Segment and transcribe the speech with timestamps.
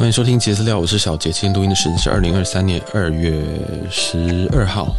[0.00, 1.30] 欢迎收听杰资料，我是小杰。
[1.30, 3.38] 今天录音的时间是二零二三年二月
[3.90, 4.96] 十二号。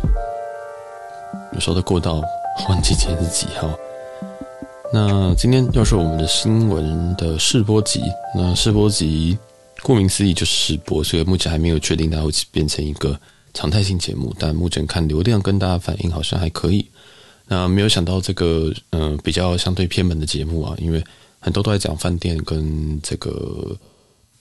[1.54, 2.22] 有时候都过到
[2.70, 3.68] 忘记今天是几号。
[4.94, 8.04] 那今天要说我们的新闻的试播集。
[8.36, 9.36] 那试播集
[9.82, 13.20] 顾名思义就是试播，所以目前还没有确定它会变成一个
[13.56, 14.32] 常态性节目。
[14.38, 16.86] 但目前看流量跟大家反应好像还可以。
[17.48, 21.04] 那没有想到这个嗯、比较相对偏门的节目啊，因为
[21.40, 23.76] 很多都在讲饭店跟这个。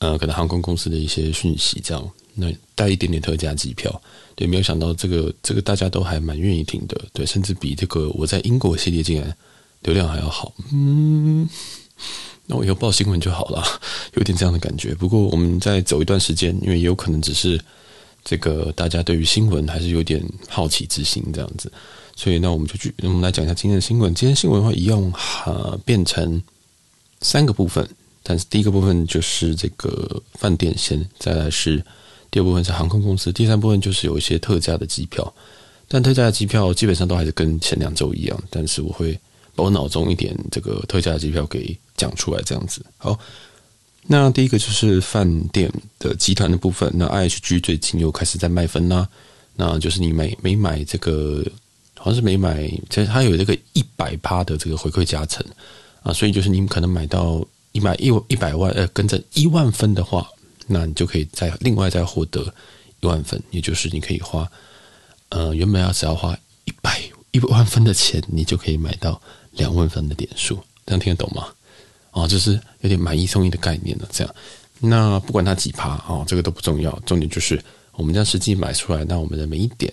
[0.01, 4.01] 呃，可能航空公司的一些讯息，这样，那带一点点特价机票，
[4.35, 9.37] 对，没有想到这个这个大家都还蛮愿意听的，对，甚至比这个我在英国系列竟然
[9.83, 11.47] 流量还要好，嗯，
[12.47, 13.63] 那我以后报新闻就好了，
[14.17, 14.95] 有点这样的感觉。
[14.95, 17.63] 不过我们再走一段时间，因为也有可能只是
[18.25, 21.71] 这个大家对于新闻还是有点好奇之心这样子，
[22.17, 24.15] 所以那我们就去，我们来讲一下今天的新闻。
[24.15, 26.43] 今天新闻的话，一样哈、变成
[27.21, 27.87] 三个部分。
[28.23, 31.83] 但是第一个部分就是这个饭店先，再来是
[32.31, 35.33] 第二部分是航空公司，第三部分就是有一些特价的机票。
[35.89, 39.19] 但特价的机票基本上都还是跟前两周一样，但是我会
[39.57, 42.85] 把我脑中一点这个特价机票给讲出来，这样子。
[42.99, 43.19] 好，
[44.07, 46.89] 那第一个就是饭店的集团的部分。
[46.95, 49.09] 那 IHG 最近又开始在卖分啦，
[49.57, 51.45] 那就是你没没买这个，
[51.97, 55.45] 好像是没买，其实它有这个一百趴的这个回馈加成
[56.03, 57.45] 啊，所以就是你们可能买到。
[57.73, 60.29] 你买一一百万，呃，跟着一万分的话，
[60.67, 62.53] 那你就可以再另外再获得
[63.01, 64.51] 一万分，也就是你可以花，
[65.29, 69.21] 呃，原本要只要花一百一百万分的钱，你就可以买到
[69.53, 71.47] 两万分的点数，这样听得懂吗？
[72.13, 74.09] 哦，就是有点买一送一的概念了。
[74.11, 74.35] 这样，
[74.81, 79.93] 那不管它几趴哦，这个都不重要，重点就是我们这样实际买出来，那我们的每一点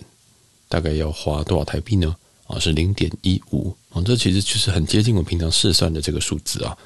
[0.68, 2.14] 大概要花多少台币呢？
[2.48, 6.76] 啊、哦，是零点一五，哦，这其实就是很接近我平常试算的这个数字啊。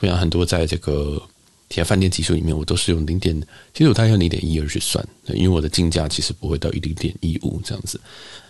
[0.00, 1.20] 我想很多在这个
[1.68, 3.38] 其他饭店技术里面，我都是用零点，
[3.74, 8.00] 其实我大概用零点一二去算，因为我的进价其实不会到一零点一五这样子，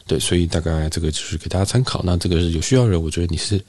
[0.06, 2.00] 对，所以大概这个就是给大家参考。
[2.04, 3.60] 那这个是有需要的人，我觉得你是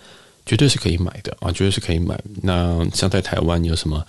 [0.45, 2.21] 绝对是可以买的啊，绝对是可以买。
[2.43, 4.05] 那像在台湾有什么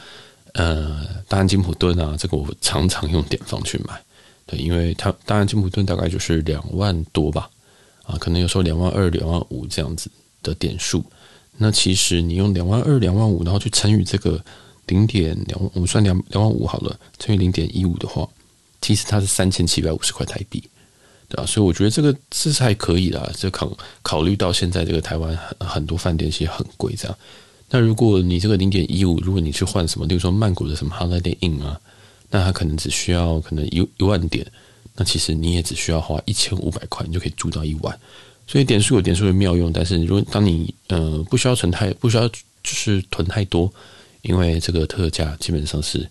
[0.55, 3.99] 呃大安金普顿啊，这个我常常用点放去买，
[4.47, 7.49] 对，因为它大安金普顿大概就是两万多吧，
[8.03, 10.11] 啊，可能有时候两万二、两万五这样子
[10.43, 11.03] 的点数。
[11.57, 14.43] 那其实你用两万二、两万五，然后去乘以这个
[14.87, 18.29] 零点两，我们算两两万五好了，乘以零点一五的话，
[18.81, 20.63] 其实它是三千七百五十块台币，
[21.29, 21.45] 对吧？
[21.47, 23.71] 所以我觉得这个这是还可以的，这考
[24.03, 27.17] 考虑到现在这个台湾很很多饭店其实很贵，这样。
[27.69, 31.81] 那如果你这个零点一五，如果你去换什么，例如说曼谷的什么 Holiday Inn 啊，
[32.31, 34.45] 那它可能只需要可能一一万点，
[34.97, 37.97] 那其实你也只需要花一千五百块，你就可以住到一晚。
[38.51, 42.35] 所以点数有点数的妙用，但是如果当你呃不需要存太不需要就
[42.65, 43.73] 是囤太多，
[44.23, 46.05] 因为这个特价基本上是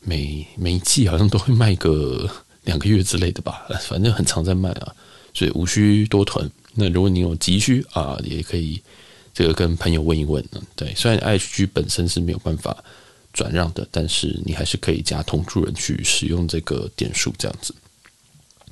[0.00, 2.26] 每每一季好像都会卖个
[2.64, 4.94] 两个月之类的吧， 反正很常在卖啊，
[5.34, 6.50] 所以无需多囤。
[6.74, 8.80] 那如果你有急需啊，也可以
[9.34, 10.42] 这个跟朋友问一问。
[10.74, 12.74] 对，虽然 IHG 本身是没有办法
[13.34, 17.74] 转让的，但是你还是可以加同住人去使用这个点数这样子。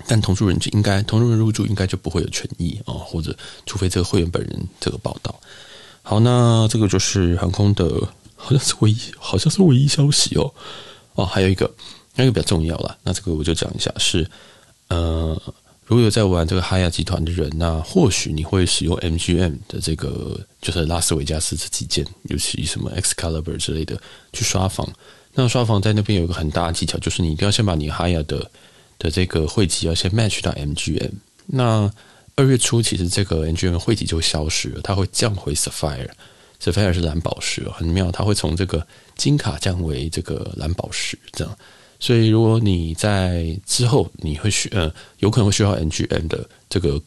[0.07, 5.39] 但同住人就应该同住人入住应该就不会有权益啊，或者除非这个会员本人这个报道。
[6.03, 10.53] 好，那这个就是航空的，好像是唯一，好像是唯一消息哦。
[11.15, 11.71] 哦，还有一个，
[12.15, 12.97] 那个比较重要啦。
[13.03, 14.29] 那这个我就讲一下，是
[14.89, 15.41] 呃，
[15.85, 24.01] 如果有在玩这个哈亚集团的人，那或许你会使用 MGM 的这个，就是拉斯维加斯这几间，尤其什么 Excalibur 之类的
[24.33, 24.89] 去刷房。
[25.35, 28.51] 那刷房在那边有一个很大的技巧，就是你一定要先把你哈亚的。
[29.01, 31.11] 的这个汇集要先 match 到 MGM，
[31.47, 31.91] 那
[32.37, 41.59] 二月初其实这个 MGM 汇集就消失了，它会降回 Sapphire，Sapphire 是蓝宝石，很妙，它会从这个金卡降为这个蓝宝石，这样。
[41.99, 47.01] 所以如果你在之后你会需呃有可能会需要 MGM 的这个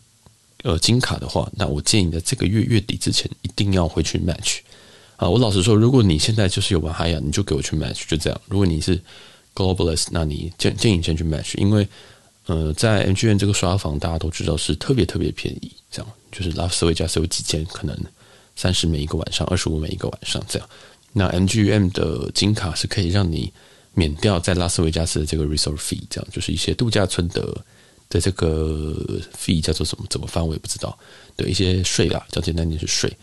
[0.63, 4.59] 呃金卡的话，那我建议你在这个月月底之前一定要回去 match
[5.15, 5.29] 啊。
[5.29, 8.41] 我老实说，如果你现在就是有玩哈亚，你就给我去 match，就这样。
[8.47, 8.99] 如果你是
[9.55, 11.87] Globalist，那你建建议先去 match，因为
[12.45, 17.97] 呃，在 MGM 这个刷房大家都知道是特别特别便宜，这样就是拉斯维加斯有几间可能
[18.55, 20.69] 三十美一个晚上，二十五美一个晚上这样。
[21.13, 23.53] 那 MGM 的金卡是可以让你
[23.93, 27.41] 免掉在拉斯维加斯的这个 resort fee，这样就是一些度假村的
[28.09, 30.97] 的这个 fee 叫做什么怎么翻我也不知道
[31.35, 33.15] 对一些税啦，讲简单点是税。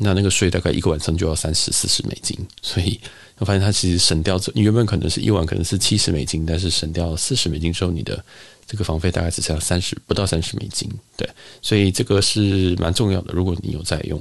[0.00, 2.98] 那那个税大概一个晚上就要三十四十美金，所以
[3.38, 8.24] 我发现它其实省掉，你原本可能是一晚可能是七十美金，但是省掉四十美金之后，你的
[8.66, 11.28] 这个房费大概只剩下三十不到三十美金，对，
[11.62, 13.32] 所以这个是蛮重要的。
[13.32, 14.20] 如果你有在用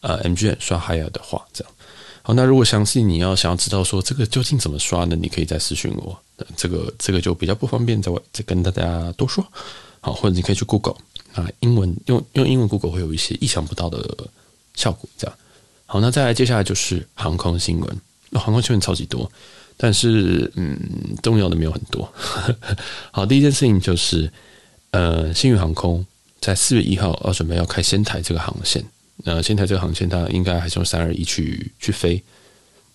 [0.00, 1.72] 呃 MGM 刷 Hyatt 的话，这样
[2.22, 5.16] 好，那如果详细你要想要知道说这个究竟怎么刷呢？
[5.16, 6.18] 你可以再私讯我。
[6.56, 9.46] 这个这个就比较不方便，再再跟大家多说。
[10.00, 10.96] 好，或者你可以去 Google
[11.34, 13.98] 啊，英文用用英文 Google 会有一些意想不到的
[14.74, 15.08] 效果。
[15.16, 15.36] 这样。
[15.86, 18.00] 好，那再来接下来就是航空新闻。
[18.30, 19.30] 那航空新闻超级多，
[19.76, 20.78] 但是嗯，
[21.22, 22.12] 重要的没有很多。
[23.10, 24.30] 好，第一件事情就是
[24.92, 26.06] 呃，星宇航空
[26.40, 28.84] 在四月一号要准备要开仙台这个航线。
[29.24, 32.22] 那仙台这个航线，它应该还是用三二一去去飞。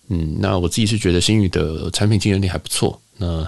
[0.08, 3.00] 嗯，那我自己是觉得星宇的产品竞争力还不错。
[3.18, 3.44] 那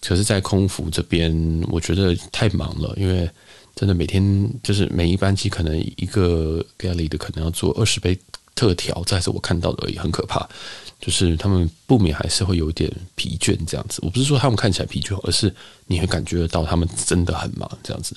[0.00, 1.32] 可是，在空服这边，
[1.68, 3.30] 我觉得太忙了，因为
[3.74, 8.18] 真的每天就是每一班机可能一个 galley 的可能要做二十杯
[8.54, 10.48] 特调，这还是我看到的而已，很可怕。
[11.00, 13.98] 就是他们不免还是会有点疲倦这样子。
[14.04, 15.52] 我不是说他们看起来疲倦，而是
[15.86, 18.14] 你会感觉得到他们真的很忙这样子。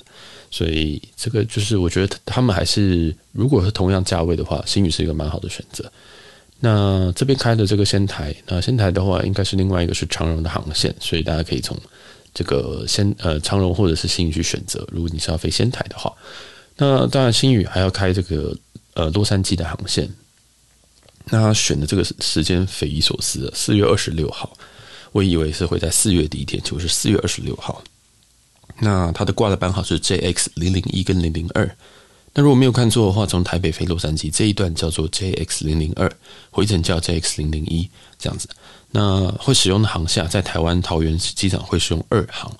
[0.52, 5.90] 所以这个就是我觉得他们还是，如果是同样价位的话，星宇是一个蛮好的选择。
[6.60, 11.76] 那这边开的这个仙台，那仙台的话，应该是另外一个是长荣的航线，所以大家可以从
[12.36, 14.86] 这个仙呃长荣或者是新宇去选择。
[14.92, 16.12] 如果你是要飞仙台的话，
[16.76, 18.54] 那当然新宇还要开这个
[18.92, 20.06] 呃洛杉矶的航线。
[21.24, 24.52] 那他选的这个时间匪夷所思，四月二十六号，
[25.12, 27.82] 我以为是会在四月第一天，就是四月二十六号。
[28.80, 31.64] 那他的挂的班号是 JX 零零一跟零零二。
[32.36, 36.12] 那如果没有看错的话，从台北飞洛杉矶这一段叫做 JX 零零二，
[36.50, 37.88] 回程叫 JX 零零一
[38.18, 38.46] 这样子。
[38.90, 42.54] 那会使用的航厦在台湾桃园机场会使用二航。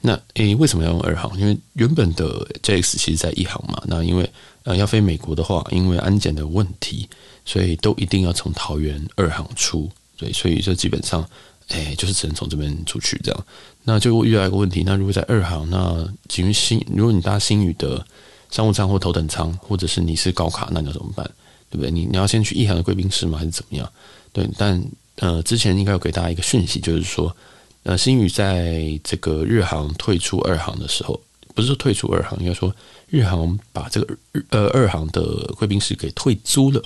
[0.00, 1.38] 那诶，为什么要用二航？
[1.38, 3.82] 因为原本的 JX 其实在一航嘛。
[3.86, 4.28] 那因为
[4.62, 7.06] 呃要飞美国的话，因为安检的问题。
[7.44, 11.28] 所以都一定要从桃园二航出，对，所以就基本上，
[11.70, 13.46] 哎，就是只能从这边出去这样。
[13.82, 18.06] 那就遇到一个问题，那如果在二航，那请问星，如果你搭星宇的
[18.52, 21.28] 商务舱或头等舱，或者是你是高卡，那你要怎么办？
[21.68, 21.90] 对不对？
[21.90, 23.36] 你你要先去一航的贵宾室吗？
[23.36, 23.92] 还是怎么样？
[24.32, 24.80] 对，但
[25.16, 27.36] 呃，之前应该有给大家一个讯息，就是说，
[27.82, 31.20] 呃，新宇在这个日航退出二航的时候，
[31.54, 32.72] 不是说退出二航，应该说
[33.08, 35.22] 日航把这个日呃二航的
[35.56, 36.80] 贵宾室给退租了。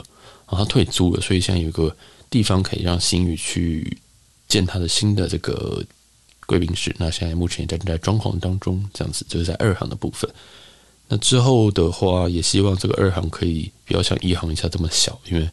[0.48, 1.94] 然后退租了，所以现在有一个
[2.30, 3.98] 地方可以让新宇去
[4.46, 5.84] 建他的新的这个
[6.46, 6.94] 贵宾室。
[7.00, 10.30] 那现在目前也正在装潢当中，这样子就是在二航的部分。
[11.08, 15.48] 那之后的话，也希望这个二行可以不要像一航一下这么小，因为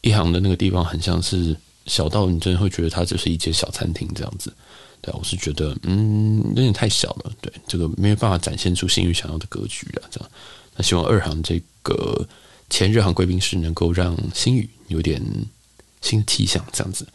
[0.00, 1.56] 一航的那个地方很像是
[1.86, 4.52] 小到你真的会觉得它就是一间小餐厅这样子。
[5.00, 10.30] 对，我是觉得嗯有点太小了，对，这个没有办法展现出星宇想要的格局啊，这样。
[10.76, 12.26] 那希望二航这个。
[12.70, 15.22] 前日航贵宾室能够让星宇有点
[16.00, 17.06] 新气象，这样子。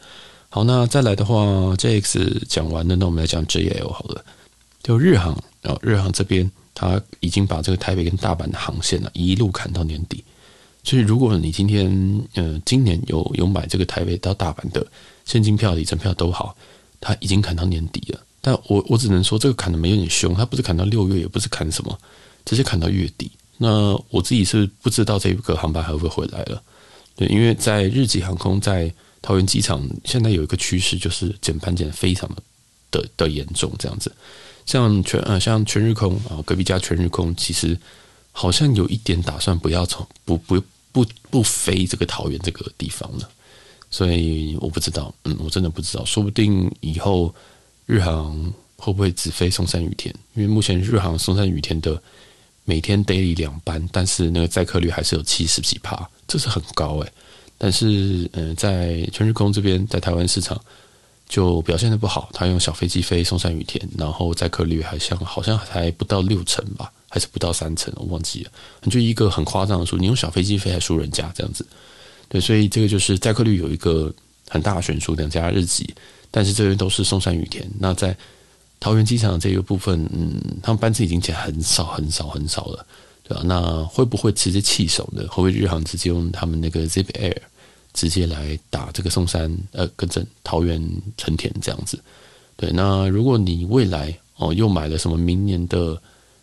[0.50, 1.34] 好，那再来的话
[1.74, 4.24] ，JX 讲完了，那我们来讲 JL 好了。
[4.84, 6.48] 就日航，然后日航这边
[6.80, 10.22] 他已经把这个台北跟大阪的航线呢一路砍到年底。
[10.84, 11.90] 所以如果你今天
[12.34, 14.86] 呃今年有有买这个台北到大阪的
[15.24, 16.56] 现金票、里程票都好，
[17.00, 18.20] 他已经砍到年底了。
[18.40, 21.98] 但我我只能说这个砍的没有点凶，他不是砍到六月，也不是砍什么，
[22.44, 23.28] 直接砍到月底。
[23.56, 26.62] 那我自己是不知道这个航班还会不会回来了，
[27.16, 28.90] 对，因为在日籍航空在
[29.20, 32.42] 桃园机场现在有一个趋势，就是减班减得非常的
[32.92, 34.10] 的的严重，这样子。
[34.68, 37.74] 像全呃像全日空啊，隔壁家全日空其实
[38.32, 40.62] 好像有一点打算不要从不不
[40.92, 43.28] 不不飞这个桃园这个地方了，
[43.90, 47.34] 所以我不知道，嗯，我真的不知道，说不定以后
[47.86, 48.36] 日航
[48.76, 50.14] 会不会只飞松山雨田？
[50.34, 52.00] 因为目前日航松山雨田的。
[52.68, 57.10] 每天 daily 两班，但是那个载客率还是有七十几趴，这是很高诶。
[57.56, 60.60] 但是，嗯，在全日空这边，在台湾市场
[61.28, 62.30] 就表现得不好。
[62.32, 68.50] 他用小飞机飞松山羽田，然后载客率还像好像还不到六成吧，还是不到三成，我忘记了。
[68.90, 71.66] 就一个很夸张的数，你用小飞机飞还输人家这样子。
[72.28, 74.12] 对，所以这个就是载客率有一个
[74.48, 75.94] 很大的悬殊，两家日籍，
[76.30, 77.68] 但是这边都是松山羽田。
[77.78, 78.16] 那在
[78.80, 82.86] 桃园机场这个部分，嗯，他们班次已经减很少很少很少了，
[83.22, 83.42] 对吧？
[83.44, 85.22] 那会不会直接弃守呢？
[85.22, 87.36] 会不会日航直接用他们那个 Zip Air
[87.98, 90.80] 直接来打这个松山呃，跟着桃园
[91.16, 91.98] 成田这样子？
[92.56, 96.00] 对，那如果你未来哦又买了什么明年的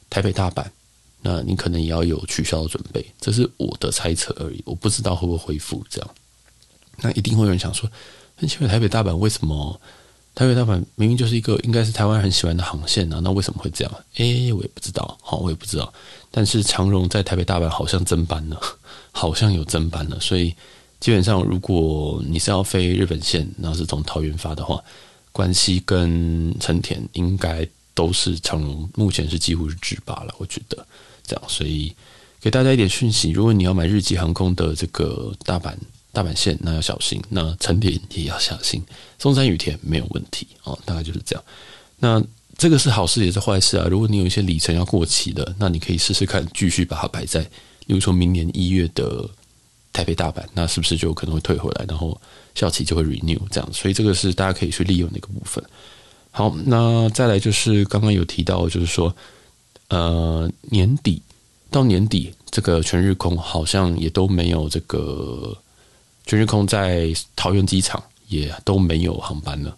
[0.09, 0.65] 台北大阪，
[1.21, 6.09] 那你可能也要有取消的准备，这是我的猜测而已，我不知道会不会恢复这样。
[6.97, 7.89] 那一定会有人想说，
[8.35, 9.79] 很奇怪，台北大阪为什么？
[10.35, 13.93] 台北大阪明明就是一个应该是台湾很喜欢的航线啊，那为什么会这样？
[14.15, 15.93] 诶，我也不知道，好，我也不知道。
[16.29, 18.59] 但是长荣在台北大阪好像增班了，
[19.13, 20.53] 好像有增班了，所以
[21.05, 24.83] 基本上如果你是要飞日本线，然后是从桃园发的话，
[25.31, 30.83] 关西跟成田应该都是长荣，目前是几乎是制霸了，我觉得
[31.24, 31.45] 这样。
[31.47, 31.93] 所以
[32.41, 35.75] 给大家一点讯息，如果你要买日籍航空的这个大阪
[36.12, 38.81] 大阪线那要小心，那成田也要小心，
[39.19, 41.43] 松山羽田没有问题哦，大概就是这样。
[42.00, 42.19] 那
[42.57, 43.85] 这个是好事也是坏事啊。
[43.88, 49.29] 如果你有一些里程要过期的，那你可以试试看，继续把它摆在，例如说明年一月的
[49.96, 52.20] 台北大阪，那是不是就可能会退回来，然后
[52.54, 53.70] 效期就会 renew 这样。
[53.72, 55.64] 所以这个是大家可以去利用的一个部分。
[56.32, 59.16] 好，那再来就是刚刚有提到，就是说，
[59.88, 61.22] 呃，年底
[61.72, 65.58] 到年底，这个全日空好像也都没有这个
[66.25, 69.78] 全日空在桃园机场也都没有航班了。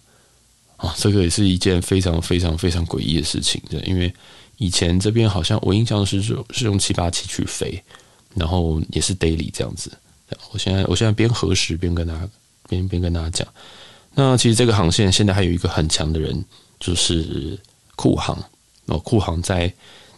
[0.78, 4.12] 啊，这个也是一件非常非常非常诡异的事情，对，因为
[4.56, 7.80] 以前这边好像我印象是是是用七八七去飞，
[8.34, 9.92] 然后也是 daily 这样子。
[10.52, 12.28] 我现在我现在边核实边跟大家
[12.68, 13.48] 边边跟大家讲，
[14.14, 16.44] 那其实这个航线现在还有一个很强的人，
[16.78, 17.58] 就是
[17.96, 18.36] 酷航
[18.86, 19.72] 哦，酷航在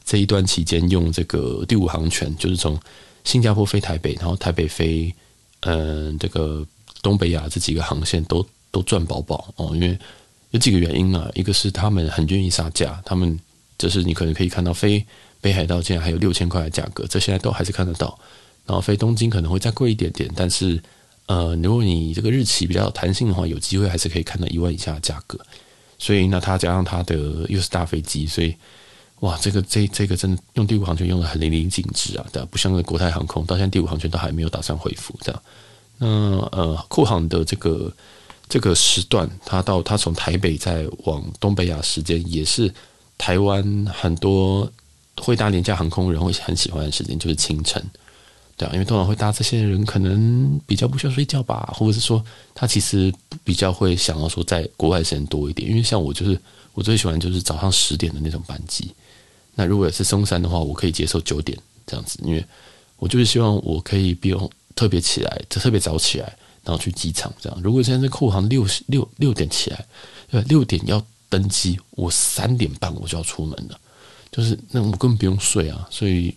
[0.04, 2.78] 这一段期间用这个第五航权，就是从
[3.24, 5.14] 新加坡飞台北，然后台北飞
[5.60, 6.66] 嗯这个
[7.02, 9.98] 东北亚这几个航线都都赚饱饱哦，因为。
[10.52, 13.38] 有几个原因啊，一个是他们很愿意杀价，他们
[13.78, 15.06] 就是你可能可以看到飞
[15.40, 18.18] 北海道竟然还有六千块的价格，这现在都还是看得到。
[18.70, 20.80] 然后飞东京可能会再贵一点点，但是
[21.26, 25.36] 呃，如果你这个日期比较弹性的话，有机会还是可以看到一万以下的价格。
[25.98, 27.16] 所以那它加上它的
[27.48, 28.54] 又是大飞机，所以
[29.20, 35.42] 哇，这个这这个真的用第五航权用的很淋漓尽致啊，对，不像个国泰航空到现在第五航权都还没有打算恢复这样。
[35.98, 36.06] 那
[36.52, 37.92] 呃，酷航的这个。
[38.52, 42.68] 这个时段，他到他从台北再往东北亚时间，也是
[43.16, 44.68] 台湾很多
[45.18, 47.80] 会搭廉价航空人会很喜欢的时间，就是清晨，
[48.60, 52.22] 对啊，因为通常会搭这些人可能比较不需要睡觉吧，或者是说
[52.54, 53.10] 他其实
[53.42, 56.38] 比较会想要说在国外时间多一点，因为像我就是
[56.74, 58.92] 我最喜欢就是早上十点的那种班机，
[59.54, 62.44] 那如果是松山的话，我可以接受九点这样子，因为
[62.98, 66.36] 我就是希望我可以不用特别起来，就特别早起来。
[66.62, 67.58] 然后去机场，这样。
[67.62, 69.82] 如果现在是酷航六六六点起来，
[70.30, 73.80] 对，六点要登机，我三点半我就要出门了，
[74.30, 75.88] 就是那我根本不用睡啊。
[75.90, 76.36] 所以，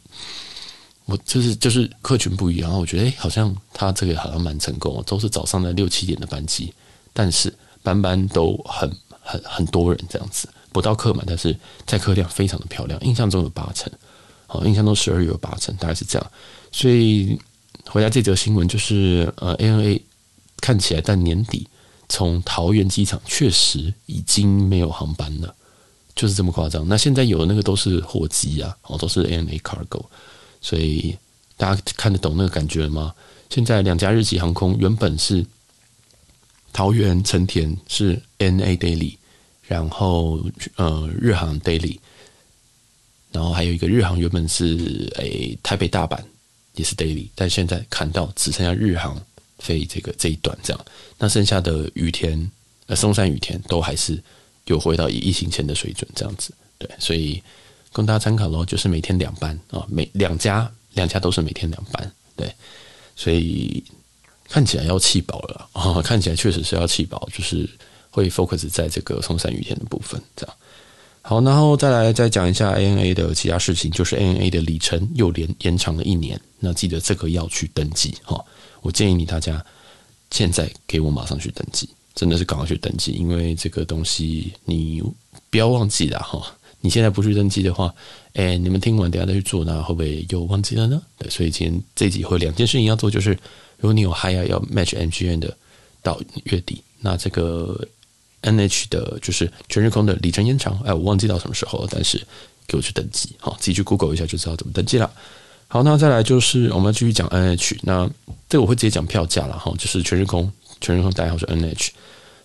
[1.05, 6.73] 我就是就是客群不一样，然后我觉得哎，好像他这个好像蛮成功哦，都是早上的六七点的班机，
[7.13, 8.89] 但是班班都很
[9.21, 11.55] 很很多人这样子，不到客满，但是
[11.85, 13.91] 载客量非常的漂亮，印象中有八成，
[14.47, 16.31] 好，印象中十二月有八成，大概是这样。
[16.71, 17.39] 所以
[17.85, 20.01] 回答这则新闻就是呃，ANA。
[20.61, 21.67] 看起来，但年底
[22.07, 25.53] 从桃园机场确实已经没有航班了，
[26.15, 26.87] 就是这么夸张。
[26.87, 30.05] 那现在有的那个都是货机啊，哦，都是 ANA Cargo，
[30.63, 31.15] 所以
[31.55, 33.13] 大家看得懂那个感觉吗？
[33.51, 35.45] 现在两家日籍航空原本是
[36.71, 39.15] 桃园成田是 N A Daily，
[39.67, 40.43] 然后
[40.77, 41.99] 呃日航 Daily，
[43.31, 46.19] 然后还有一个日航原本是诶、台北大阪
[46.73, 49.23] 也是 Daily，但现在砍到只剩下日航。
[49.59, 50.85] 飞这个这一段这样，
[51.17, 52.51] 那剩下的羽田
[52.87, 54.21] 呃松山羽田都还是
[54.65, 57.41] 有回到疫情前的水准这样子，对，所以
[57.93, 62.53] 供大家参考喽，就是每天两班啊，每两家两家都是每天两班，对，
[63.15, 63.83] 所以
[64.49, 67.69] 看起来要弃保了啊， 看起来确实是要弃保，就是
[68.09, 70.55] 会 focus 在这个松山雨田的部分这样。
[71.21, 78.43] 好，然后再来再讲一下 ANA 的其他事情，就是 ANA 的里程又连延长了一年，那记得这个要去登记哈。
[78.81, 79.63] 我建议你大家
[80.31, 85.01] 现在给我马上去登记，真的是赶快去登记，因为这个东西你
[85.49, 86.53] 不要忘记了哈。
[86.85, 87.93] 你现在不去登记的话，
[88.33, 91.01] 哎，你们听完等下再去做，那会不会又忘记了呢？
[91.17, 93.31] 对，所以今天这集会两件事情要做，就是
[93.77, 95.55] 如果你有 hi 要 match MGM 的
[96.01, 97.87] 到月底，那这个
[98.41, 102.21] NH 的就是全日空的里程延长，哎，我忘记到什么时候了，但是
[102.67, 105.09] 给我去登记，好，自己去 Google 一下就知道怎么登记了。
[105.69, 108.09] 好，那再来就是我们要继续讲 NH，那
[108.49, 111.89] 这个我会直接讲票价了哈，就是全日空，全日空代号是 NH。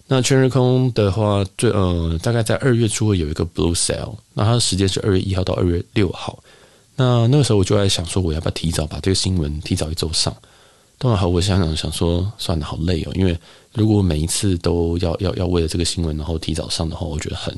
[0.08, 6.42] 那全日空的话，最呃大概在二月初会有一个 Blue Sale，那它的时间是二月一号到二月六号。
[6.96, 10.34] 那那个时候我就在想说，我要不要提早把这个新闻提早一周上？
[10.96, 13.38] 当然好，我想想想说，算了，好累哦，因为
[13.74, 17.56] 如果每一次都要要要为了这个新闻然后提早上的话，我觉得很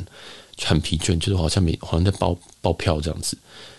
[0.62, 3.38] 很疲倦，就是好像没好像在包包票这样子。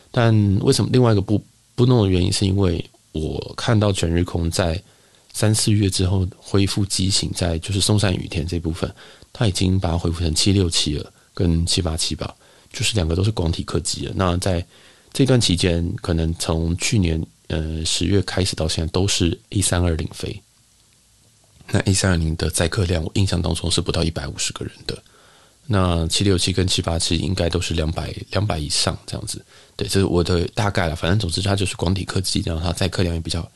[0.10, 1.42] 但为什么另外一个不？
[1.74, 4.80] 不弄的原因是因为我看到全日空在
[5.34, 8.94] 三四月之后恢复机型，在就是松山雨田这部分，
[9.32, 12.36] 它已经把它恢复成七六七了，跟七八七吧，
[12.72, 14.14] 就是两个都是广体客机了。
[14.16, 14.66] 那在
[15.14, 20.42] 这段期间，可能从去年呃十月开始到现在都是 A 三二零飞，
[21.72, 25.02] 那 A 三二零的载客量，我印象当中是不到一百五十个人的。
[25.68, 29.44] 那七六七跟七八七应该都是两百两百以上这样子，
[29.78, 30.96] 对，这是我的大概了。
[30.96, 33.50] 反正总之它就是广体客机，然后它载客量也比较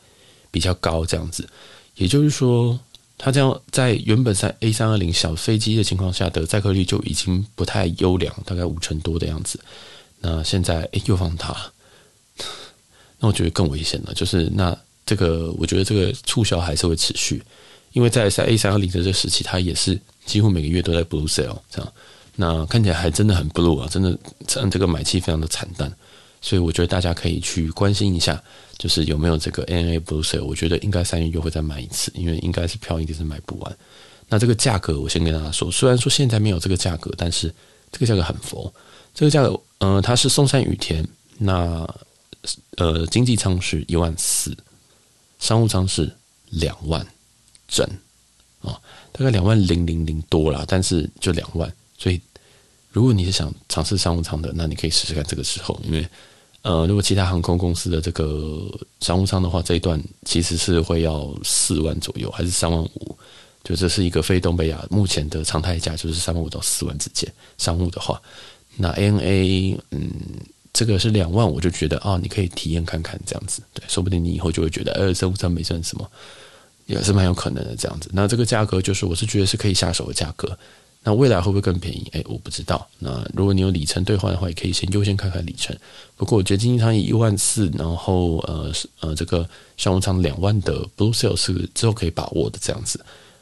[0.56, 1.46] 比较高这样子。
[1.96, 2.80] 也就是说，
[3.18, 9.60] 它这样在原本在 A 三二零小飞机的情况下的载客率就已经不太优良，大概五成多的样子。
[10.22, 11.72] 那现在诶又放大，
[13.20, 14.14] 那我觉得更危险了。
[14.14, 17.44] 就是那这个，我觉得这个促销还是会持续，
[17.92, 21.94] 因为在在 A 三二零的这个时期，它也是几乎每个月都在 blue sale 这样。
[22.38, 24.18] 那看起来还真的很 blue 啊，真的
[24.70, 25.92] 这个买气非常的惨淡。
[26.46, 28.40] 所以我觉得大家可以去关心一下，
[28.78, 30.46] 就是有没有这个 ANA Blue 色。
[30.46, 33.78] 我觉得应该三月又会再买一次，因为应该是票一定是买不完。
[34.30, 37.52] 那这个价格我先跟大家说，虽然说现在没有这个价格，但是
[37.92, 38.72] 这个价格很佛。
[39.16, 41.04] 这个价格，呃，它是松山雨田，
[41.40, 41.84] 那
[42.78, 44.56] 呃经济舱是一万四，
[45.40, 46.16] 商务舱是
[46.52, 47.04] 两万
[47.68, 47.84] 整
[48.62, 48.80] 啊，
[49.12, 51.74] 大概两万零零零多啦，但是就两万。
[51.98, 52.22] 所以
[52.92, 56.08] 如果你是想尝试商务舱的，那你可以试试看这个时候，因为。
[56.66, 58.60] 呃，如果其他航空公司的这个
[59.00, 63.16] 商务舱的话，这一段其实是会要四万左右，还是三万五？
[63.64, 67.32] 就这是一个非东北亚目前的常态价，就是三万五到四万之间。
[67.60, 68.20] 商务的话，
[68.78, 70.10] 那 ANA，嗯，
[70.74, 76.10] 这个是两万，我就觉得啊，你可以体验看看这样子，对，说不定你以后就会觉得，呃，商务舱没算什么，
[76.88, 78.10] 也是蛮有可能的这样子。
[78.12, 80.58] 那这个价格就是，我是觉得是可以下手的价格。
[81.08, 82.10] 那未来会不会更便宜？
[82.14, 82.86] 哎，我不知道。
[82.98, 85.78] 那如果你有里程兑换的话，也可以先优先看看里程。
[86.18, 88.72] 不过我觉得经济舱以一万四，然后呃
[89.02, 89.48] 呃这个
[89.78, 93.00] 商务舱两万的 Blue Sale 是之后可以把握的这样子。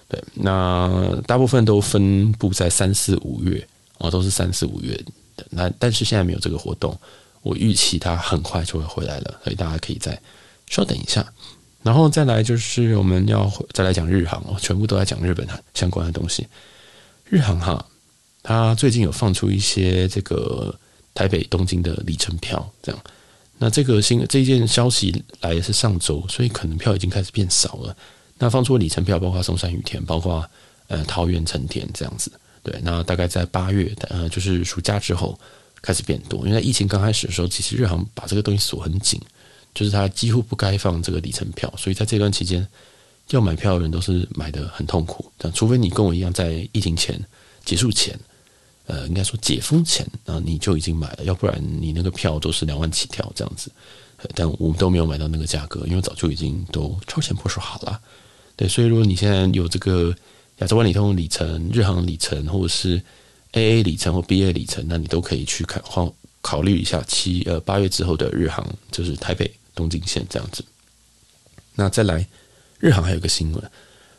[0.10, 3.66] 对，那大部分都分布在三四五月
[3.98, 4.94] 啊，都是三四五月
[5.38, 5.46] 的。
[5.50, 7.00] 那但是现在没有这个活动，
[7.44, 10.22] 我预期它很快就会回来了，所以大家可以再
[10.68, 11.26] 稍等一下。
[11.82, 16.46] 然后再来就是我们要再来讲日航哦，全部都在讲日本相关的东西。
[17.34, 17.84] 日航哈，
[18.44, 20.78] 它最近有放出一些这个
[21.16, 23.04] 台北东京的里程票，这样。
[23.58, 27.98] 那这个新这件消息来的是上周，所以可能票已经开始变少了。
[28.38, 30.48] 那放出的里程票包括松山羽田，包括
[30.88, 32.32] 呃桃园成田这样子。
[32.62, 35.40] 对，那大概在八月呃就是暑假之后
[35.82, 39.20] 开始变多，因为在疫情刚开始的时候，其实日航把这个东西锁很紧，
[39.74, 42.68] 就是它几乎不开放这个里程票，所以在这段期间。
[43.30, 47.20] 要买票的人都是买得很痛苦，但除非你跟我一样在疫情前
[47.66, 48.20] 结束前，
[48.86, 53.72] 呃，应该说解封前，啊，你就已经买了，要不然你那个票都是两万起跳这样子，
[54.36, 58.00] 但我们都没有买到那个价格，因为早就已经都超前部署好了。
[58.56, 60.14] 对，所以如果你现在有这个
[60.60, 63.02] 亚洲万里通里程、日航里程，或者是
[63.54, 70.64] AA 里程或 BA 里程，那你都可以去看，考考虑一下七呃八月之后的日航，就是台北东京线这样子。
[71.74, 72.28] 那再来。
[72.84, 73.72] 日航还有一个新闻，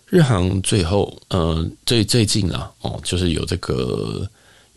[0.09, 4.27] 日航最后，呃，最最近啊，哦，就是有这个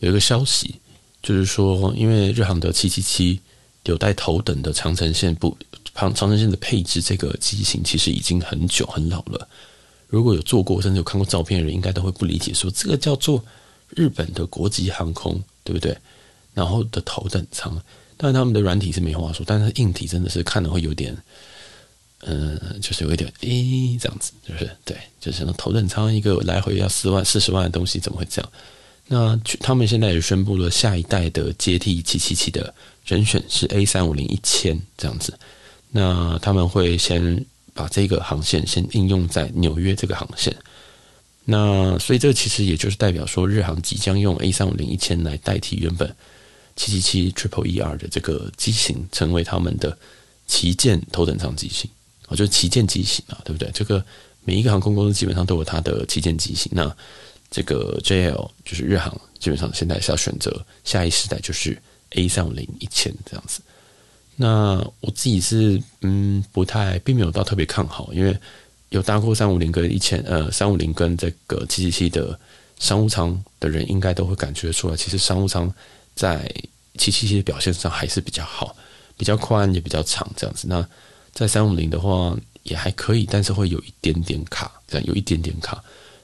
[0.00, 0.74] 有一个消息，
[1.22, 3.40] 就是说，因为日航的七七七
[3.84, 5.56] 有带头等的长城线不
[5.94, 9.48] 长长城线的配置，这个机型其实已经很久很老了。
[10.08, 13.42] 如果有坐过甚至有看过照片的人，应该都会不理解，说这个叫做
[13.96, 15.96] 日本的国际航空，对不对？
[16.52, 17.74] 然后的头等舱，
[18.18, 21.16] 但是他们的软体是没话说，但是硬体真的是看了会有点。
[22.20, 28.52] 嗯，就是有一点，诶，这样子，就是对，就是头等舱一个来回要四万、四十万的东西，怎么会这样？
[29.06, 32.74] 那他们现在也宣布了下一代的接替七七七的
[33.06, 35.38] 人选是 A 三五零一千这样子。
[35.90, 40.54] 那他们会先把这个航线先应用在纽约这个航线。
[41.46, 46.14] 那所以这其实也就是代表说，日航即将用 A 三五零一千来代替原本
[46.76, 49.96] 七七七 Triple ER 的这个机型，成为他们的
[50.46, 51.88] 旗舰头等舱机型。
[52.28, 53.70] 哦，就是旗舰机型啊，对不对？
[53.72, 54.04] 这个
[54.44, 56.70] 每一个航空公司基本上都有它的旗舰机型。
[56.74, 56.94] 那
[57.50, 61.76] 这个 JL 就是日航，基本上现在是要选择下一世代，就是
[62.10, 63.60] A 三五零一千这样子。
[64.36, 68.38] 那我自己是嗯不太，并没有到特别看好，因为
[68.90, 72.38] 有搭过三五零跟一千呃三五零跟这个七七七的
[72.78, 75.72] 商务舱的人，应该都会感觉出来，其实商务舱
[76.14, 76.48] 在
[76.98, 78.76] 七七七的表现上还是比较好，
[79.16, 80.66] 比较宽也比较长这样子。
[80.68, 80.86] 那
[81.38, 85.80] 在三五零的话也还可以，但是会有一点点卡，这样有一点点卡。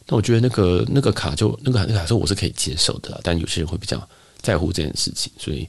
[0.08, 4.08] 那我觉得那个那个卡就那个那个卡，说我是可以接受的，但有些人会比较
[4.42, 5.68] 在乎这件事情，所以，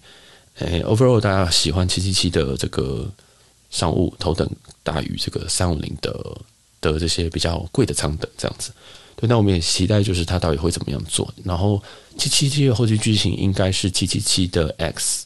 [0.56, 3.08] 诶，overall 大家喜欢七七七的这个
[3.70, 4.50] 商务头等
[4.82, 6.12] 大于这个三五零的
[6.82, 8.72] 的这些比较贵的舱等这样子。
[9.16, 11.32] 对，那我们也期待就是它到底会怎么样做。
[11.44, 11.80] 然后
[12.18, 15.25] 七七七的后续剧情应该是七七七的 X。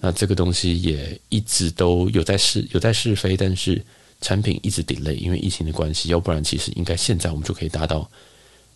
[0.00, 3.82] 那这个东西也一直都有在试，有在试飞，但是
[4.20, 6.10] 产品一直 delay，因为疫情的关系。
[6.10, 8.08] 要不然，其实应该现在我们就可以达到，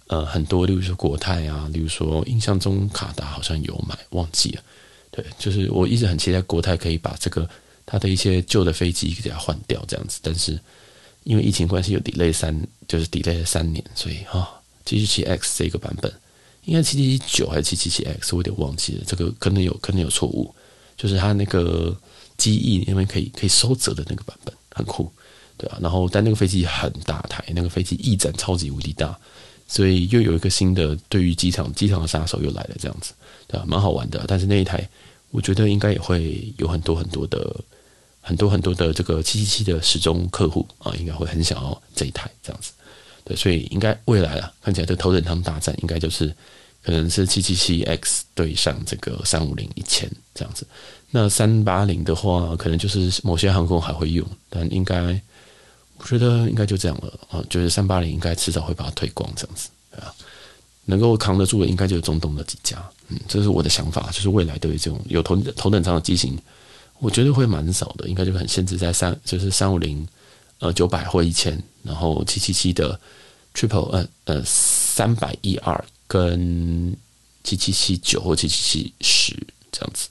[0.06, 4.62] 呃，很多，例如说国泰啊，例如说印象中卡达好像有买，忘记了。
[5.10, 7.48] 对，就是我一直很期待国泰可以把这个
[7.84, 10.20] 它的一些旧的飞机给它换掉，这样子。
[10.22, 10.58] 但是
[11.24, 14.48] 因为疫情关系有 delay 三，就是 delay 了三年，所以啊，
[14.84, 16.12] 七七七 X 这个版本
[16.64, 20.54] 应该七七七九还是七七七 X，我有点忘记了，这个可能有可能有错误，
[21.00, 21.96] 就是它那个
[22.36, 25.10] 机翼因为可以可以收折的那个版本很酷，
[25.56, 29.18] 对啊，然后但那个飞机很大台，那个飞机翼展超级无敌大，
[29.66, 33.14] 所以又有一个新的对于机场机场的杀手又来了，这样子，
[33.48, 34.86] 对啊，蛮好玩的，但是那一台
[35.30, 37.56] 我觉得应该也会有很多很多的。
[38.22, 42.70] 很多很多的这个七七七的始终客户啊，应该会很想要这一台这样子，
[43.24, 46.26] 对，所以应该未来啊，看起来这头等舱大战应该就是
[46.82, 50.66] 可能是七七七 X 对上这个三五零一千这样子。
[51.10, 55.20] 那三八零的话，可能就是某些航空还会用，但应该
[55.98, 60.14] 我觉得应该就这样了啊，就是三八零应该迟早会把它推光这样子，啊，
[60.84, 66.38] 能够扛得住的应该就是中东的几家，嗯，这是我的想法，就是未来对于这种有头头等舱的机型。
[67.00, 70.06] 我觉得会蛮少的，应该就很限制在三，就是三五零，
[70.58, 73.00] 呃，九百或一千，然后七七七的
[73.54, 76.92] triple，呃呃，三百一二跟
[77.44, 80.08] 七七七九或七七七十这样子，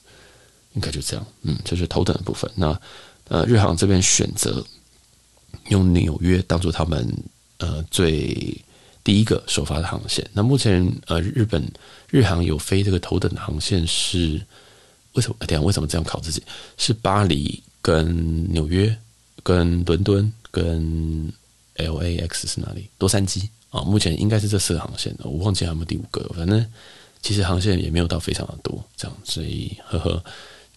[0.72, 2.50] 应该就这样，嗯，就是头等的部分。
[2.54, 2.80] 那
[3.28, 4.64] 呃，日航这边选择
[5.68, 7.06] 用纽约当做他们
[7.58, 8.56] 呃最
[9.04, 10.26] 第一个首发的航线。
[10.32, 11.62] 那目前呃，日本
[12.08, 14.40] 日航有飞这个头等的航线是。
[15.14, 15.34] 为什么？
[15.40, 16.40] 等下为什么这样考自己？
[16.78, 18.96] 是巴黎跟纽约、
[19.42, 21.32] 跟伦敦、跟
[21.74, 22.88] LAX 是哪里？
[23.00, 25.14] 洛杉矶啊，目前应该是这四个航线。
[25.20, 26.22] 我忘记还有没有第五个。
[26.36, 26.64] 反正
[27.22, 30.22] 其实航线也没有到非常的多，这样，所以呵呵，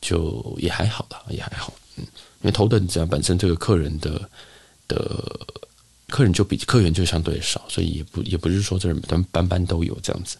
[0.01, 1.73] 就也还好啦，也还好。
[1.97, 4.29] 嗯，因为头等这样本身这个客人的
[4.87, 5.23] 的
[6.07, 10.37] 客人就比客源就相对少，所以也不也不是说这人班班班都有这样子。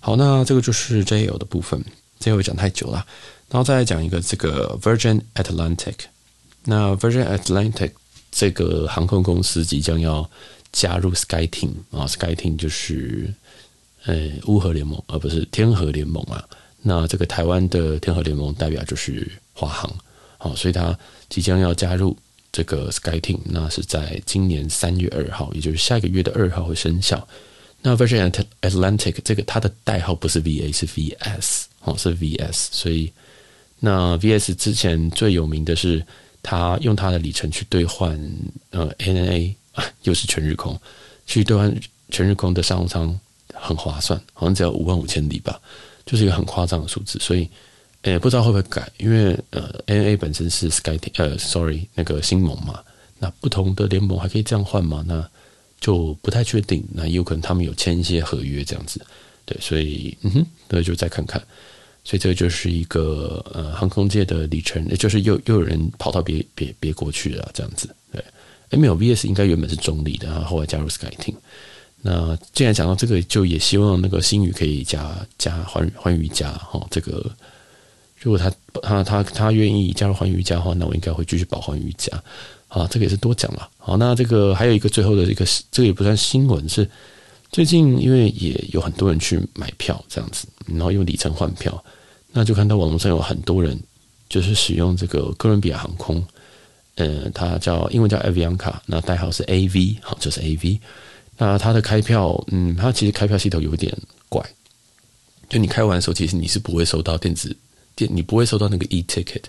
[0.00, 1.82] 好，那这个就是 JL 的部分。
[2.18, 3.06] 这回讲太久了，
[3.48, 5.94] 然后再来讲一个这个 Virgin Atlantic。
[6.64, 7.92] 那 Virgin Atlantic
[8.30, 10.30] 这个航空公司即将要
[10.72, 13.32] 加入 SkyTeam 啊，SkyTeam 就是
[14.04, 16.46] 呃乌合联盟，而不是天河联盟啊。
[16.82, 19.92] 那这个台湾的天河联盟代表就是华航，
[20.38, 22.16] 好，所以它即将要加入
[22.50, 27.26] 这个 SkyTeam，那是在今年三月二号，也就是下一个月的二号会生效。
[27.82, 28.30] 那 Virgin
[28.60, 31.64] Atlantic 这个它的代号不是 VA 是 VS。
[31.82, 33.10] 哦，是 VS，所以
[33.78, 36.04] 那 VS 之前最有名的是
[36.42, 38.20] 他用他的里程去兑换
[38.68, 40.78] 呃 ANA，啊 又是全日空
[41.26, 41.74] 去兑换
[42.10, 43.18] 全日空的商务舱
[43.54, 45.60] 很划算，好像只要五万五千里吧，
[46.06, 47.18] 就是一个很夸张的数字。
[47.18, 47.48] 所以
[48.02, 52.82] 诶，不知道会不会改，因为呃，NA 本身是 Sky 呃，sorry 那个星盟嘛，
[53.18, 55.04] 那不同的联盟还可以这样换吗？
[55.06, 55.28] 那
[55.80, 59.00] 就不太确定，那有可能他们有签一些合约这样子，
[59.44, 61.40] 对，所以嗯哼，那就再看看。
[62.02, 67.94] 所以这个就是一个呃航空界的里程，也就是又又有人跑到别别别国去了这样子。
[68.10, 68.24] 对，
[68.70, 71.34] 诶没有 VS 应该原本是中立的，然后后来加入 SkyTeam。
[72.02, 76.84] 那既然讲到这个，就也希望那个星宇可以加加寰寰宇一家哈。
[76.90, 77.30] 这个
[78.18, 78.50] 如果他
[78.82, 82.10] 他他他愿意加入寰宇一家的话，那我应该会继续保寰宇一家。
[82.68, 83.68] 好，这个也是多讲了。
[83.78, 86.88] 好，那这个还有一个最后的一个，这个也不算新闻，是
[87.50, 91.84] 最近因为也有很多人去买票这样子，然后用里程换票。
[92.32, 93.76] 那就看到网络上有很多人
[94.28, 96.24] 就是使用这个哥伦比亚航空，
[97.04, 100.78] 呃，它叫英文叫 Avianca，那代号是 AV，好，就是 AV。
[101.36, 103.96] 那它的开票，嗯，它其实开票系统有点
[104.28, 104.44] 怪，
[105.48, 107.56] 就你开完的时候，其实你是不会收到电子
[107.96, 109.42] 电，你不会收到那个 e-ticket。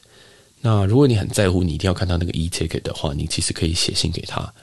[0.61, 4.53] 那如果你很在乎，你一定要看到那个 e-ticket 的话，你其实可以写信给他。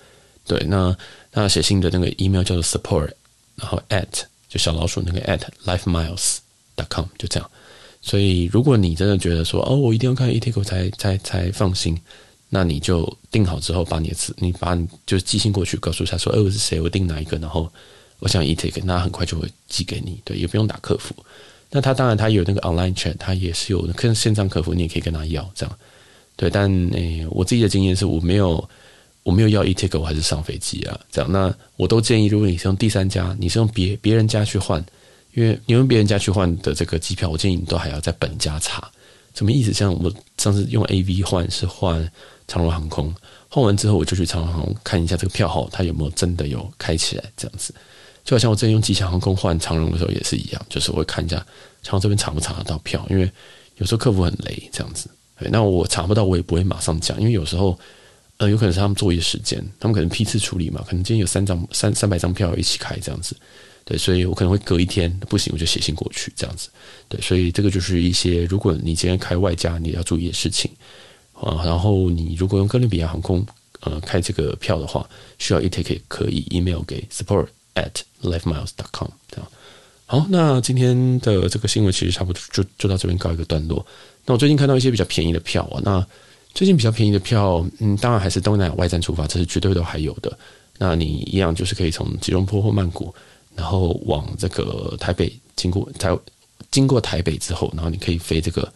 [0.46, 0.96] 对，那
[1.32, 3.10] 那写信的那个 email 叫做 support，
[3.56, 4.06] 然后 at
[4.48, 7.50] 就小老鼠那个 at lifemiles.com，就这样。
[8.00, 12.00] 所以，如果你真的觉得说哦，我一定要看 e-ticket 才才才放心，
[12.48, 17.70] 那你就订好之后，把你的词，你把你就寄信过去，告诉他说，哦，我是谁，我订哪一个，然后
[18.18, 21.14] 我想 e-ticket，那很快就会寄给你，对，也不用打客服。
[21.70, 25.78] 那他当然他有那个 online chat，他也是有跟线上客服，你也可以跟他要这样，
[26.36, 26.48] 对。
[26.48, 28.68] 但诶、我自己的经验是我没有
[29.22, 31.30] 我没有要 e-ticket，我还是上飞机啊，这样。
[31.30, 34.84] 那我都建议，如果你是用第三家，你是用别别人家去换。
[35.34, 38.90] 因为你用别人家去换的这个机票，我建议你都还要在本家查，
[39.34, 39.72] 什么意思？
[39.72, 42.10] 像我上次用 AV 换是换
[42.48, 43.14] 长荣航空，
[43.48, 47.72] 换完之后我就去长荣航空看一下这个票号，它有没有真的有开起来这样子。
[48.24, 51.36] 就好像我之前用吉祥航空换长荣的时候也是一样，就是我会看一下
[51.82, 53.30] 长荣这边查不查得到票，因为
[53.76, 55.08] 有时候客服很雷这样子。
[55.38, 57.78] 对，那我查不到我也不会马上讲，因为有时候
[58.38, 63.36] 呃有可能是他们作业时间，他们可能批次处理嘛，可能今天有三张三三百张票一起开这样子。
[63.84, 66.68] 对，所以我可能会隔一天不行，我就写信过去这样子。
[67.08, 70.70] 对，所以这个就是一些如果你今天开外加，你要注意的事情
[71.40, 71.62] 啊。
[71.64, 73.44] 然后你如果用哥伦比亚航空
[73.80, 79.46] 呃开这个票的话，需要 e-ticket 可以 email 给 support at lifemiles.com 这样。
[80.06, 83.84] 好，那今天的这个新闻其实差不多就就到这边告一个段落。
[84.24, 86.06] 那我最近看到一些比较便宜的票啊，那
[86.54, 90.36] 最近比较便宜的票，嗯，当然还是东南亚外站出发，这是绝对都还有的。
[90.78, 93.14] 那你一样就是可以从吉隆坡或曼谷，
[93.54, 96.16] 然后往这个台北经过台
[96.70, 98.72] 经过台北之后，然后你可以飞这个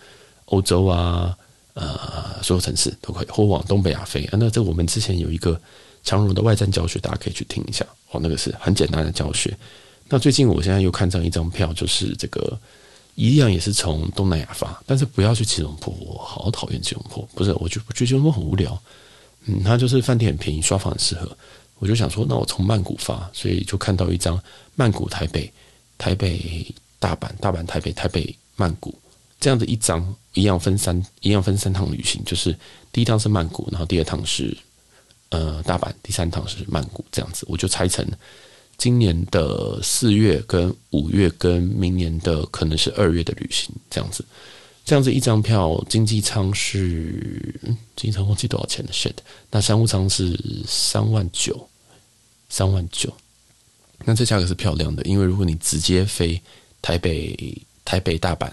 [0.47, 1.35] 欧洲啊，
[1.75, 4.29] 呃，所有城市都可以，或往东北亚飞。
[4.33, 5.59] 那这我们之前有一个
[6.05, 9.57] 长荣的外站教学，大家可以去听一下哦，那个是很简单的教学。
[10.09, 12.59] 那最近我现在又看上一张票，就是这个
[13.15, 18.79] 一样也是从东南亚发，但是不要去吉隆坡，我好讨厌吉隆坡，不是，我觉得吉隆坡很无聊，
[19.47, 21.31] 嗯，它就是饭店很便宜，刷房很适合。
[21.79, 24.41] 我就想说，那我从曼谷发，所以就看到一张
[24.77, 25.53] 曼谷台北、
[25.99, 26.67] 台北
[27.01, 28.95] 大阪、大阪台北、台北曼谷
[29.41, 32.57] 这样的一张，一样分三，一样分三趟旅行，就是
[32.93, 34.57] 第一趟是曼谷，然后第二趟是
[35.31, 38.07] 呃大阪，第三趟是曼谷，这样子，我就拆成
[38.79, 44.25] 今年的四月跟五月跟明年的可能是二月的旅行，这样子。
[44.85, 49.15] 这样子一张票，经济舱是，嗯，经济舱忘记多少钱了，shit。
[49.49, 51.69] 那商务舱是三万九，
[52.49, 53.13] 三万九。
[54.05, 56.43] 那这价格是漂亮的，因为如果你直接飞
[56.83, 58.51] 台北、台北大阪、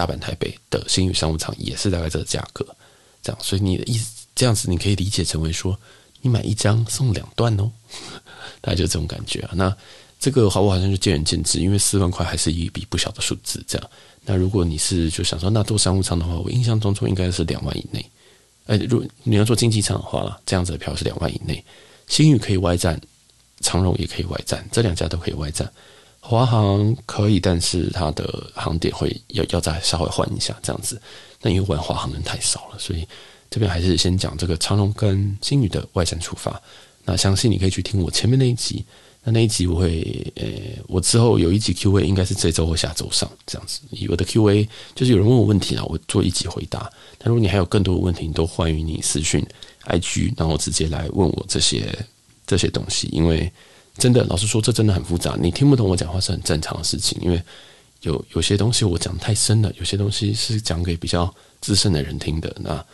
[0.00, 2.66] 大阪台北的新宇商务舱，也是大概这个价格。
[3.22, 5.78] 这样，所以你的意思，这样子你可以理解成为说，
[6.22, 7.70] 你买一张送两段哦，
[8.62, 9.50] 大概就这种感觉啊。
[9.52, 9.76] 那
[10.18, 13.90] 这个好不好像就见仁见智，因为四万块还是一笔不小的数字，这样。
[14.24, 18.02] 那如果你是就想说，那坐商务舱的话，我印象当中应该是两万以内。
[18.68, 21.62] 哎，如果你要坐经济舱的话了，这样子的票是两万以内。
[22.08, 22.98] 新宇可以外站，
[23.60, 25.70] 长荣也可以外站，这两家都可以外站。
[26.20, 31.00] 华航可以，但是它的航点会要要再稍微换一下这样子。
[31.42, 33.06] 那因为玩华航人太少了，所以
[33.48, 36.60] 这边还是先讲这个长荣跟星宇的外站出发。
[37.04, 38.84] 那相信你可以去听我前面那一集。
[39.22, 40.46] 那那一集我会，呃，
[40.88, 43.80] 我之后有一集 Q&A，应该是这周或下周上这样子。
[44.08, 46.90] 我的 Q&A 就是有人问我问题啊，我做一集回答。
[47.18, 49.44] 但如果你还有更多的问题，你都欢迎你私讯
[49.84, 51.94] IG，然后直接来问我这些
[52.46, 53.08] 这些东西。
[53.12, 53.52] 因为
[53.98, 55.36] 真的，老实说，这真的很复杂。
[55.40, 57.42] 你听不懂我讲话是很正常的事情，因为
[58.02, 62.54] 有有些东西我讲太深了，有些东西是讲给比较资深的人听的。
[62.60, 62.84] 那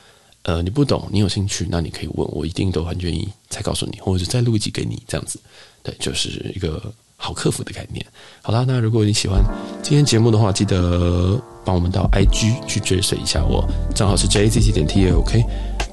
[0.42, 5.38] 呃，你不懂，你有兴趣，那你可以问我，一定都很愿意再告诉你，或者再录一集给你这样子。
[5.82, 8.04] 对，就是一个好客服的概念。
[8.42, 9.42] 好啦，那如果你喜欢
[9.82, 15.42] 今天节目的话，记得帮我们到 IG 去追随一下我，账号是 J Z Z 点 TA，OK。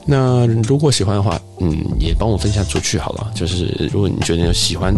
[0.05, 3.31] 那如果喜欢的话，嗯，也帮我分享出去好了。
[3.33, 4.93] 就是如果你觉得有喜欢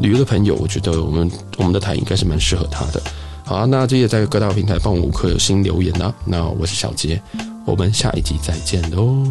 [0.00, 3.02] 旅游的朋友，我觉得我们我们的台应该是蛮适合他的。
[3.44, 6.14] 好啊，那这也在各大平台帮我五颗星留言啦。
[6.24, 7.20] 那我是小杰，
[7.66, 9.24] 我们下一集再见喽。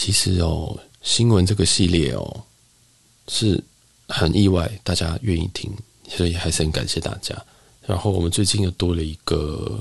[0.00, 2.42] 其实哦，新闻这个系列哦，
[3.28, 3.62] 是
[4.08, 5.70] 很意外，大家愿意听，
[6.08, 7.36] 所以还是很感谢大家。
[7.86, 9.78] 然后我们最近又多了一个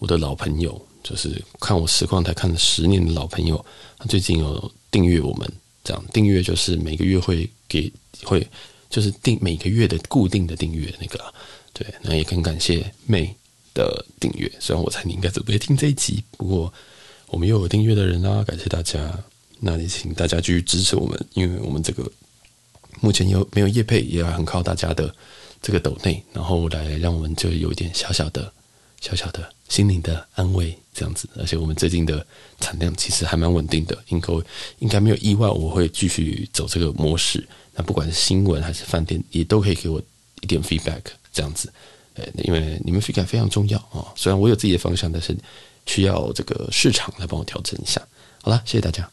[0.00, 3.64] 我的老朋友，就是看我实况台看了十年的老朋友，
[3.98, 5.48] 他最近有订阅我们，
[5.84, 7.88] 这样订阅就是每个月会给
[8.24, 8.44] 会
[8.90, 11.32] 就是订每个月的固定的订阅那个，
[11.72, 13.32] 对，那也很感谢妹
[13.74, 14.50] 的订阅。
[14.58, 16.74] 虽然我猜你应该准备听这一集，不过
[17.28, 19.22] 我们又有订阅的人啦，感谢大家。
[19.64, 22.10] 那也请大家继续支持我们，因为我们这个
[23.00, 25.14] 目前有没有业配，也要很靠大家的
[25.62, 28.52] 这个抖内，然后来让我们就有一点小小的、
[29.00, 31.28] 小小的心灵的安慰这样子。
[31.36, 32.26] 而且我们最近的
[32.58, 34.32] 产量其实还蛮稳定的，应该
[34.80, 37.46] 应该没有意外，我会继续走这个模式。
[37.74, 40.02] 那不管是新闻还是饭店，也都可以给我
[40.40, 41.72] 一点 feedback 这样子。
[42.14, 44.12] 呃，因为你们 feedback 非常重要啊。
[44.16, 45.36] 虽然我有自己的方向，但是
[45.86, 48.02] 需要这个市场来帮我调整一下。
[48.42, 49.08] 好了，谢谢大家。